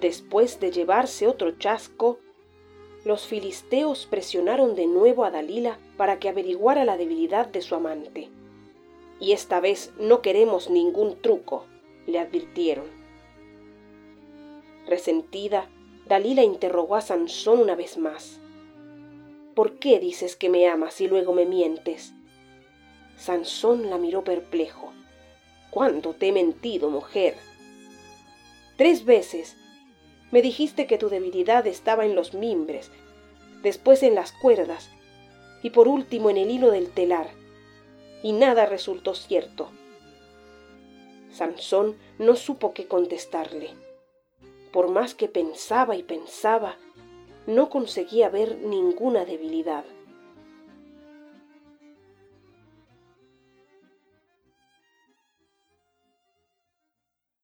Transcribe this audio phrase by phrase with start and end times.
[0.00, 2.20] Después de llevarse otro chasco,
[3.04, 8.28] los filisteos presionaron de nuevo a Dalila para que averiguara la debilidad de su amante.
[9.18, 11.64] Y esta vez no queremos ningún truco,
[12.06, 12.86] le advirtieron.
[14.86, 15.68] Resentida,
[16.06, 18.40] Dalila interrogó a Sansón una vez más.
[19.56, 22.12] ¿Por qué dices que me amas y luego me mientes?
[23.16, 24.92] Sansón la miró perplejo.
[25.70, 27.36] ¿Cuándo te he mentido, mujer?
[28.76, 29.56] Tres veces.
[30.30, 32.90] Me dijiste que tu debilidad estaba en los mimbres,
[33.62, 34.90] después en las cuerdas
[35.62, 37.30] y por último en el hilo del telar.
[38.22, 39.70] Y nada resultó cierto.
[41.32, 43.70] Sansón no supo qué contestarle.
[44.72, 46.76] Por más que pensaba y pensaba,
[47.46, 49.84] no conseguía ver ninguna debilidad.